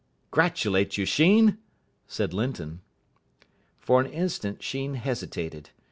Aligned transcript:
"'Gratulate 0.31 0.97
you, 0.97 1.05
Sheen," 1.05 1.59
said 2.07 2.33
Linton. 2.33 2.81
For 3.77 4.01
an 4.01 4.07
instant 4.07 4.63
Sheen 4.63 4.95
hesitated. 4.95 5.69